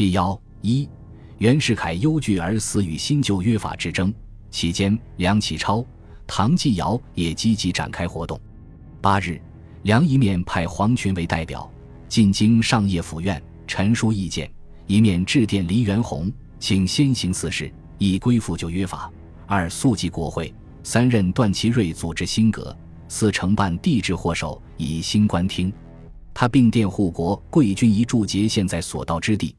[0.00, 0.88] 七幺一，
[1.36, 4.10] 袁世凯忧惧而死与新旧约法之争
[4.50, 5.84] 期间，梁启超、
[6.26, 8.40] 唐继尧也积极展开活动。
[9.02, 9.38] 八日，
[9.82, 11.70] 梁一面派黄群为代表
[12.08, 14.50] 进京上叶府院陈述意见，
[14.86, 19.12] 一面致电黎元洪，请先行四事，一归附旧约法，
[19.46, 20.50] 二速记国会，
[20.82, 22.74] 三任段祺瑞组织新阁，
[23.06, 25.70] 四承办帝制祸首，以新官厅。
[26.32, 29.54] 他并电护国贵军一驻节，现在所到之地，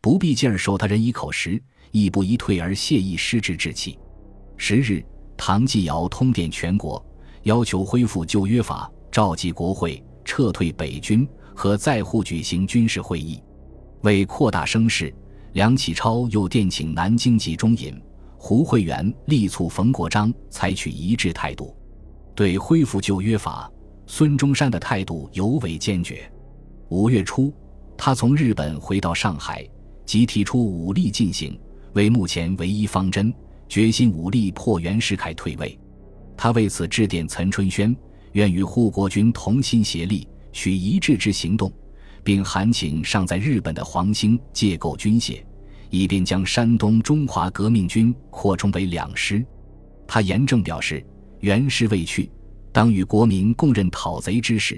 [0.00, 3.98] 不必劲儿受他人一口实，亦不宜退而谢意失之志气。
[4.56, 5.04] 十日，
[5.36, 7.04] 唐继尧通电全国。
[7.44, 13.42] 要求恢复旧约法，召集国会，撤退北军和在沪举行军事会议。
[14.02, 15.14] 为扩大声势，
[15.54, 17.98] 梁启超又电请南京集中营
[18.36, 21.74] 胡慧元力促冯国璋采取一致态度。
[22.34, 23.70] 对恢复旧约法，
[24.06, 26.30] 孙中山的态度尤为坚决。
[26.90, 27.52] 五月初，
[27.96, 29.66] 他从日本回到上海，
[30.10, 31.56] 即提出武力进行
[31.92, 33.32] 为目前唯一方针，
[33.68, 35.78] 决心武力迫袁世凯退位。
[36.36, 37.96] 他为此致电岑春轩，
[38.32, 41.72] 愿与护国军同心协力，取一致之行动，
[42.24, 45.44] 并函请尚在日本的黄兴借构军械，
[45.90, 49.46] 以便将山东中华革命军扩充为两师。
[50.08, 51.06] 他严正表示，
[51.38, 52.28] 袁氏未去，
[52.72, 54.74] 当与国民共任讨贼之事；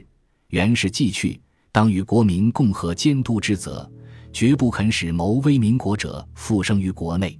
[0.49, 1.41] 袁氏既去，
[1.73, 3.91] 当与国民共和监督之责，
[4.33, 7.39] 绝不肯使谋威民国者复生于国内。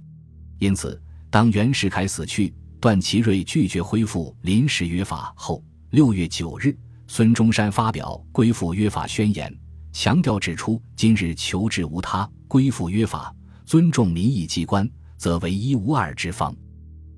[0.59, 2.53] 因此，当袁世凯死去。
[2.79, 6.77] 段祺瑞拒绝恢复临时约法后，六月九日，
[7.07, 9.57] 孙中山发表归附约法宣言，
[9.93, 13.33] 强调指出：今日求治无他，归附约法，
[13.65, 14.85] 尊重民意机关，
[15.15, 16.53] 则唯一无二之方。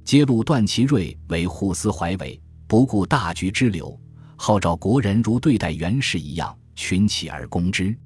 [0.03, 3.99] 揭露段祺瑞为护私怀伪，不顾大局之流，
[4.35, 7.97] 号召国人如对待袁氏一样群起而攻之。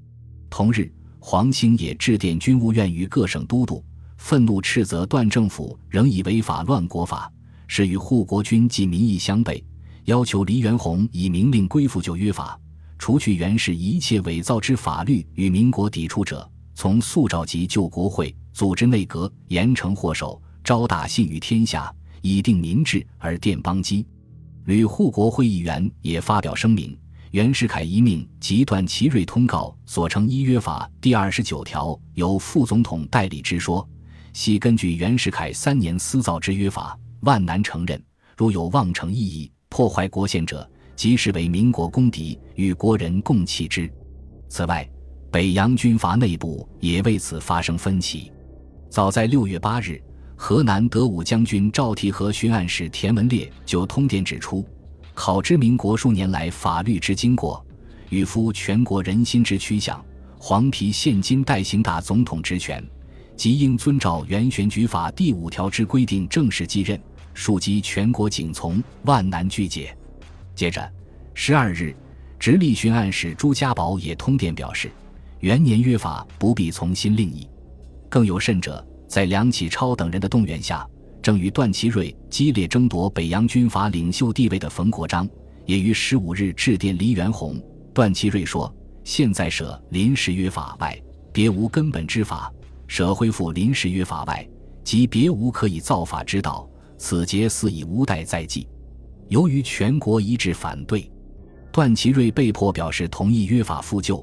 [0.50, 0.90] 同日，
[1.20, 3.84] 黄兴也致电军务院与各省都督，
[4.18, 7.32] 愤怒斥责段政府仍以违法乱国法。
[7.72, 9.64] 是与护国军及民意相悖，
[10.06, 12.60] 要求黎元洪以明令归附旧约法，
[12.98, 24.04] 除去袁氏一切伪造之法律与民国抵触者，从速召集旧国会，组织内阁，严惩祸首，招大信于天下，以定民治而奠邦基。
[24.66, 26.98] 吕护国会议员也发表声明：
[27.32, 33.88] 袁世凯一命及段祺瑞通告所称一约法第二十九条由副总统代理之说，
[34.34, 36.98] 系根据袁世凯三年私造之约法。
[37.22, 38.02] 万难承认，
[38.36, 43.92] 如有妄成异议、破坏国宪者，即视为民国公敌，与国人共弃之。
[44.48, 44.90] 此外，
[45.30, 48.32] 北洋军阀内部也为此发生分歧。
[48.90, 50.02] 早在六月八日，
[50.36, 54.66] 河南德武将军赵悌和巡按使田文烈就通电指出：
[55.20, 57.62] 考知民国数年来法律之经过，
[58.08, 60.02] 与夫全国人心之趋向，
[60.38, 62.82] 黄皮现今代行大总统职权，
[63.36, 66.98] 即应遵照原选举法第五条之规定正式继任。
[67.34, 69.94] 庶及全国景从，万难拒解。
[70.56, 70.90] 接着，
[71.34, 71.94] 十二日，
[72.40, 74.90] 直隶巡按使朱家宝也通电表示，
[75.42, 77.46] 元年约法不必从新另议。
[78.08, 80.88] 更有甚者，在梁启超等人的动员下，
[81.22, 85.28] 正与段祺瑞激烈争夺北洋军阀领袖地位的冯国璋，
[85.66, 87.62] 也于十五日致电黎元洪。
[87.94, 91.00] 段祺瑞说：“现在舍临时约法外，
[91.34, 92.52] 别无根本之法；
[92.88, 94.48] 舍恢复临时约法外，
[94.84, 96.68] 即别无可以造法之道。”
[97.02, 98.68] 此节似已无待再记。
[99.30, 101.10] 由于全国一致反对，
[101.72, 104.22] 段祺瑞被迫表示同意约法复旧，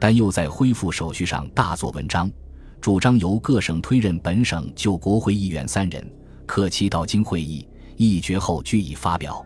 [0.00, 2.32] 但又在恢复手续上大做文章，
[2.80, 6.02] 主张由各省推任本省旧国会议员三人，
[6.46, 7.66] 克期到京会议
[7.96, 9.44] 议决后据以发表。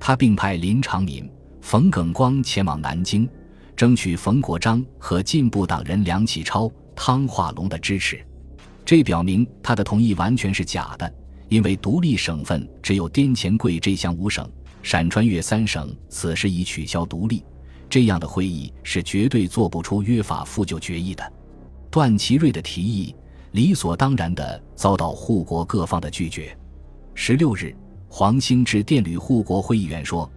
[0.00, 3.28] 他并派林长民、冯耿光前往南京，
[3.76, 8.24] 争取冯国璋和进步党人梁启超、汤化龙的支持。
[8.84, 11.12] 这表明他的同意完全是假的。
[11.48, 14.46] 因为独立省份只有滇黔桂这项五省，
[14.82, 17.42] 陕川粤三省此时已取消独立，
[17.88, 21.32] 这样的会议是绝对做不出约法复旧决议的。
[21.90, 23.16] 段祺瑞的提议
[23.52, 26.56] 理所当然地遭到护国各方的拒绝。
[27.14, 27.74] 十六日，
[28.08, 30.30] 黄兴致电旅护国会议员说：“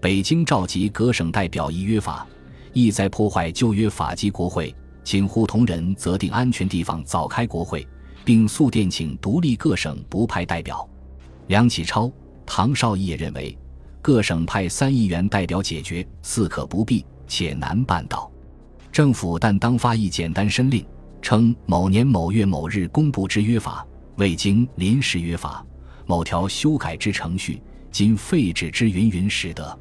[0.00, 2.26] 北京召集各省代表议约法，
[2.72, 7.86] 意在破坏旧约法及国会，请护同仁择定安全地方早开国会。”
[8.24, 10.86] 并速电请独立各省不派代表。
[11.46, 12.12] 梁启超、
[12.44, 13.56] 唐绍仪也认为，
[14.02, 18.30] 各省派三议员代表解决，似可不必，且难办到。
[18.92, 20.84] 政府但当发一简单申令，
[21.20, 23.86] 称某年某月某日公布之约法，
[24.16, 25.64] 未经临时约法，
[26.06, 27.60] 某条修改之程序，
[27.90, 29.78] 今废止之云云使得。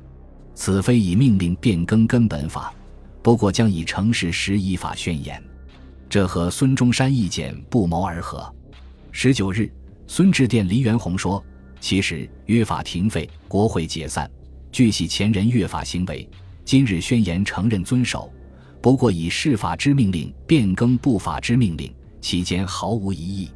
[0.56, 2.74] 此非以命令变更根本法，
[3.22, 5.42] 不过将以城市时依法宣言。
[6.10, 8.52] 这和孙中山意见不谋而合。
[9.12, 9.72] 十九日，
[10.08, 11.44] 孙致电黎元洪说
[11.80, 14.30] ：“其实约法停废，国会解散，
[14.72, 16.28] 据系前人越法行为。
[16.66, 18.32] 今日宣言承认遵守，
[18.82, 23.50] 不过以释法之命令变更不法之命令，其间毫无疑义。”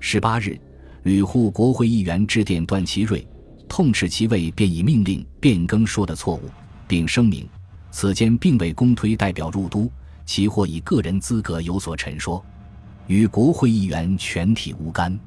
[0.00, 0.58] 十八日，
[1.02, 3.26] 吕护国会议员致电段祺瑞，
[3.68, 6.50] 痛斥其未便以命令变更说的错误，
[6.88, 7.48] 并声明
[7.90, 9.90] 此间并未公推代表入都。
[10.24, 12.42] 其或以个人资格有所陈说，
[13.08, 15.18] 与国会议员全体无干。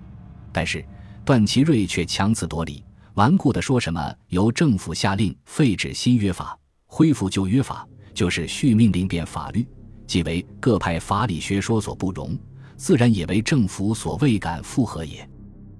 [0.53, 0.83] 但是
[1.25, 2.81] 段祺瑞却强词夺理，
[3.15, 7.85] 顽固地说什么由政府下令废止新约法，恢复旧约法，
[8.15, 9.67] 就是续命令变法律，
[10.07, 12.35] 即为各派法理学说所不容，
[12.77, 15.29] 自然也为政府所未敢复合也。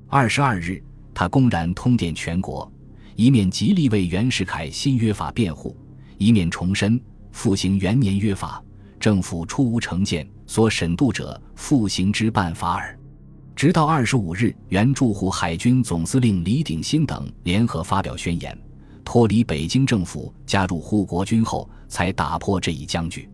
[0.08, 0.84] 二十二日，
[1.14, 2.72] 他公然通电全国，
[3.16, 5.76] 一面极力为袁世凯新约法辩护，
[6.18, 7.02] 一面重申
[7.32, 8.62] 复行元年约法。
[9.00, 12.98] 政府出无成见，所审度者复行之办法耳。
[13.56, 18.58] 直到二十五日，原驻沪海军总司令李鼎新等联合发表宣言，
[19.06, 23.30] 脱离北京政府，加入护国军后，才打破这一僵局。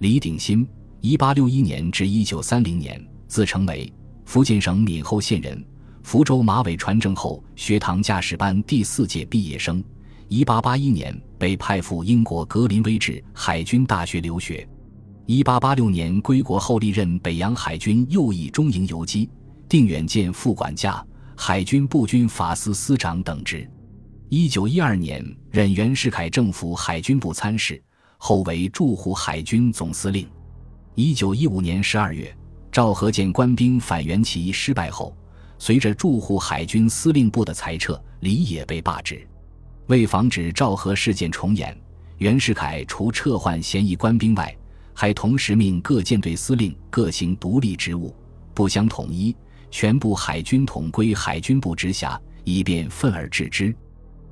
[0.00, 0.68] 李鼎新，
[1.00, 3.90] 一八六一年至一九三零年，自称为
[4.26, 5.64] 福建省闽侯县人，
[6.02, 9.82] 福州马尾船政后学堂驾驶班第四届毕业生。
[10.28, 14.68] 一八八一年被派赴英国格林威治海军大学留学。
[15.26, 19.30] 一八八六年归国后，历任北洋海军右翼中营游击、
[19.68, 21.02] 定远舰副管家、
[21.36, 23.70] 海军步军法司司长等职。
[24.30, 27.80] 一九一二年任袁世凯政府海军部参事，
[28.16, 30.26] 后为驻沪海军总司令。
[30.94, 32.34] 一九一五年十二月，
[32.72, 35.14] 赵和舰官兵反袁起义失败后，
[35.58, 39.26] 随着驻沪海军司令部的裁撤，李也被罢职。
[39.88, 41.78] 为防止赵和事件重演，
[42.16, 44.56] 袁世凯除撤换嫌疑官兵外，
[44.94, 48.16] 还同时命各舰队司令各行独立职务，
[48.54, 49.36] 不相统一，
[49.70, 53.76] 全部海军统归海军部直辖，以便分而治之。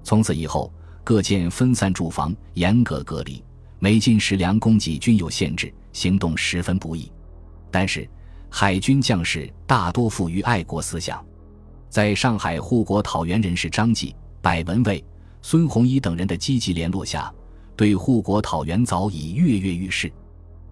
[0.04, 0.72] 从此以后，
[1.04, 3.42] 各舰分散驻防，严格隔离，
[3.78, 7.10] 每进食粮供给均有限制，行动十分不易。
[7.70, 8.08] 但是，
[8.50, 11.24] 海军将士大多富于爱国思想，
[11.88, 15.02] 在上海护国讨袁人士张继、柏文蔚、
[15.40, 17.32] 孙洪一等人的积极联络下，
[17.76, 20.12] 对护国讨袁早已跃跃欲试。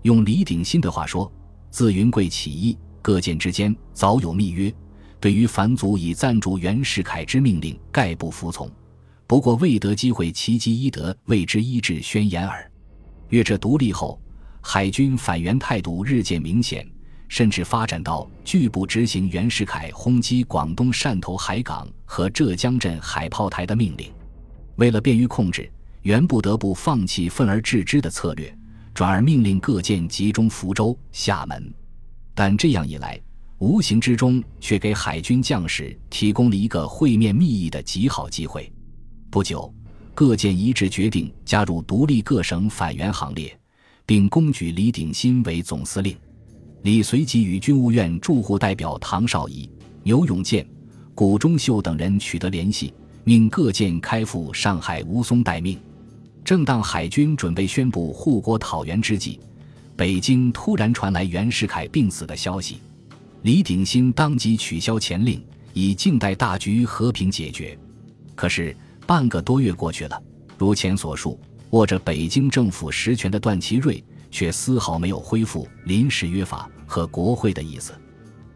[0.02, 1.30] 用李鼎新的话说
[1.70, 4.72] ：“自云贵起义，各舰之间早有密约。
[5.18, 8.70] 对于反祖以赞助袁世凯之命令，概不服从。
[9.30, 12.68] 不过未得机会，其机一德，谓之一致宣言耳。”
[13.30, 14.20] 越这独立后，
[14.60, 16.84] 海军反袁态度日渐明显，
[17.28, 24.12] 甚至发展到拒不执行袁世凯轰击广东汕头海港和浙江镇海炮台的命令。
[24.74, 25.70] 为了便于控制，
[26.02, 28.52] 袁不得不放弃分而治之的策略。
[28.92, 31.72] 转而命令各舰集中福州、厦门，
[32.34, 33.16] 但这样一来，
[33.58, 38.68] 无形之中却给海军将士提供了一个会面密议的极好机会。
[39.30, 39.72] 不久，
[40.12, 43.56] 各舰一致决定加入独立各省反袁行列，
[44.04, 46.16] 并公举李鼎新为总司令。
[46.82, 49.70] 李随即与军务院驻沪代表唐绍仪、
[50.02, 50.66] 牛永健、
[51.14, 52.92] 谷中秀等人取得联系，
[53.22, 55.78] 命各舰开赴上海吴淞待命。
[56.44, 59.38] 正当海军准备宣布护国讨袁之际，
[59.94, 62.78] 北京突然传来袁世凯病死的消息。
[63.42, 65.40] 李鼎新当即取消前令，
[65.72, 67.78] 以静待大局和平解决。
[68.34, 68.74] 可是
[69.10, 70.22] 半个多月过去了，
[70.56, 71.36] 如前所述，
[71.70, 74.00] 握着北京政府实权的段祺瑞
[74.30, 77.92] 却丝毫没有恢复临时约法和国会的意思。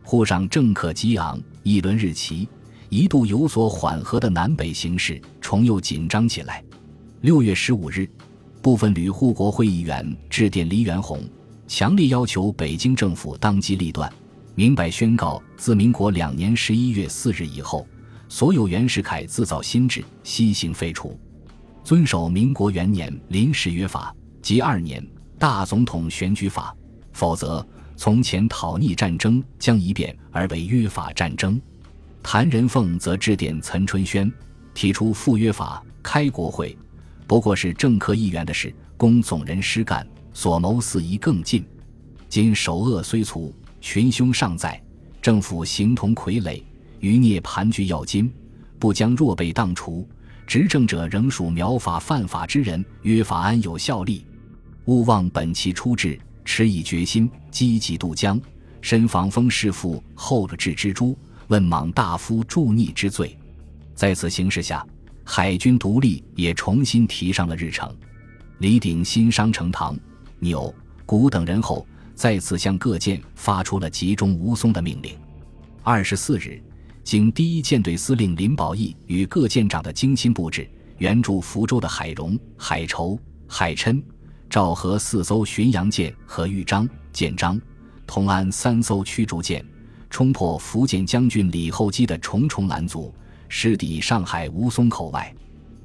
[0.05, 2.49] 沪上政客激昂，议论日期，
[2.89, 6.63] 一度有所缓和的南北形势重又紧张起来。
[7.23, 8.09] 六月十五日，
[8.63, 11.19] 部分旅沪国会议员致电黎元洪，
[11.67, 14.09] 强烈要求北京政府当机立断，
[14.55, 17.85] 明白宣告：自民国两年十一月四日以后，
[18.35, 21.17] 所有袁世凯自造新制悉行废除，
[21.85, 24.13] 遵守民国元年临时约法
[24.43, 25.01] 及二年
[25.39, 26.75] 大总统选举法，
[27.13, 27.65] 否则
[27.97, 31.63] 从前讨逆战争将一变而为约法战争。
[32.25, 34.29] 谭仁凤则致电岑春轩，
[34.75, 36.77] 提出赴约法、开国会。
[37.29, 41.65] 不过是政客议员的事，供总人师干，所谋似宜更近。
[42.29, 44.83] 今首恶虽除，群凶尚在，
[45.23, 46.61] 政府形同傀儡，
[47.05, 48.33] 余孽盘踞要津，
[48.79, 50.09] 不将若被荡除，
[50.47, 54.25] 执政者仍属苗法犯法之人，约法安有效力？
[54.87, 58.41] 勿忘本期初志，持以决心，积极渡江，
[58.81, 61.15] 身防风弑父，后治之诛，
[61.49, 63.37] 问莽大夫助逆之罪。
[63.95, 64.83] 在此形势下。
[65.27, 67.95] 海军独立也重新提上了日程。
[68.59, 69.99] 李鼎新商成唐、
[70.39, 70.75] 钮、
[71.07, 75.17] 谷等人后，再次向各舰发出了集中吴淞的命令。
[75.83, 76.63] 二十四日，
[77.05, 84.03] 经第一舰队司令林保义与各舰长的精心布置，援助福州的海荣、海筹、海琛、
[84.49, 87.61] 赵和四艘巡洋舰和豫章、建章、
[88.07, 89.63] 同安三艘驱逐舰，
[90.09, 93.15] 冲破福建将军李厚基的重重拦阻，
[93.51, 95.33] 驶抵上海吴淞口外。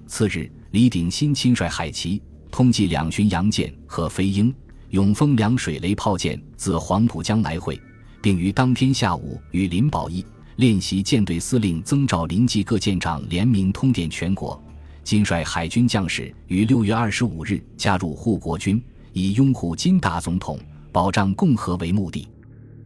[0.07, 4.55] 次日，李鼎新亲率海旗、通缉两巡洋舰和飞鹰、
[4.91, 7.77] 永丰两水雷炮舰自黄浦江来会。
[8.21, 10.25] 并于当天下午与林保义、
[10.59, 14.61] 练习舰队司令曾兆林及各舰长联名通电全国，
[15.05, 20.59] 今率海军将士于六月二十五日加入护国军，以拥护金大总统、
[20.91, 22.27] 保障共和为目的。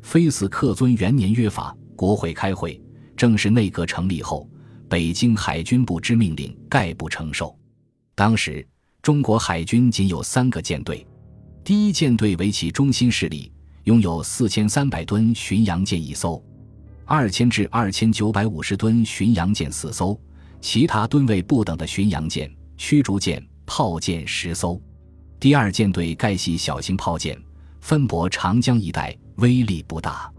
[0.03, 2.80] 非死克尊元年约法，国会开会，
[3.18, 4.48] 正式内阁成立后，
[4.88, 7.58] 北京海军部之命令概不承受。
[8.13, 8.63] 当时
[9.01, 11.03] 中国海军仅有三个舰队，
[11.63, 13.51] 第一舰队为其中心势力。
[13.86, 16.42] 拥有四千三百吨巡洋舰一艘，
[17.05, 20.17] 二千至二千九百五十吨巡洋舰四艘，
[20.62, 24.81] 其他吨位不等的巡洋舰、驱逐舰、炮舰十艘。
[25.38, 27.38] 第二舰队盖系小型炮舰，
[27.81, 30.31] 分泊长江一带，威力不大。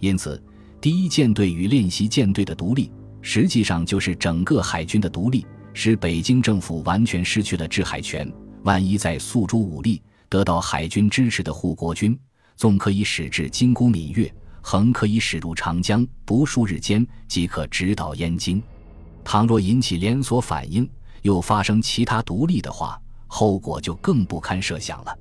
[0.00, 0.42] 因此，
[0.80, 2.90] 第一舰队与练习舰队的独立，
[3.22, 8.30] 实际上就是整个海军的独立，使北京政府完全失去了制海权。
[8.64, 12.18] 万一在诉诸武力，得到海军支持的护国军。
[12.56, 14.30] 纵可以使至金箍闽粤，
[14.62, 18.62] 横可以驶入长江，不数日间即可直捣燕京。
[19.24, 20.88] 倘若引起连锁反应，
[21.22, 25.18] 又发生其他独立的话，后果就更不堪设想了。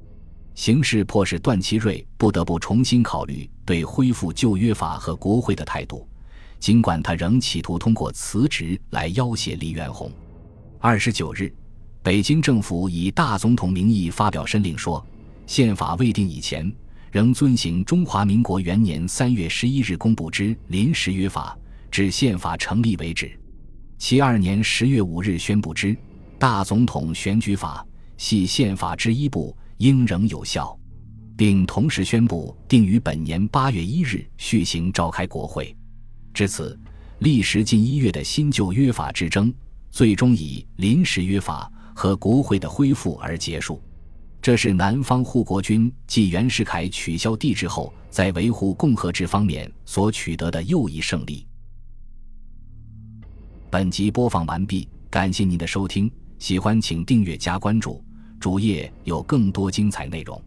[0.55, 6.05] 形势迫使段祺瑞不得不重新考虑对恢复旧约法和国会的态度，
[6.59, 10.11] 尽管他仍企图通过辞职来要挟黎元洪。
[10.79, 11.53] 二十九日，
[12.01, 15.05] 北京政府以大总统名义发表申令说，
[15.47, 16.69] 宪法未定以前。
[17.11, 21.57] 仍遵行中华民国元年三月十一日公布之临时约法，
[21.89, 23.31] 至宪法成立为止。
[23.97, 25.95] 其二年十月五日宣布之
[26.37, 27.85] 大总统选举法，
[28.17, 30.77] 系宪法之一部，应仍有效，
[31.35, 35.75] 并同时宣布定于本年八月一日续行召开国会。
[36.31, 36.79] 至此，
[37.19, 39.51] 历时近一月的新旧约法之争，
[39.89, 43.81] 最终以临时约法和国会的恢复而结束。
[44.41, 51.45] 这是南方护国军继袁世凯取消帝制后，在维护共和制方面所取得的又一胜利。
[53.69, 58.03] 本集播放完毕，感谢您的收听，喜欢请订阅加关注，
[58.39, 60.41] 主页有更多精彩内容。